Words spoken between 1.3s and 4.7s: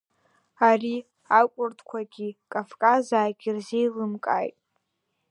акәырдқәагьы Кавказаагьы ирзеилымкааит.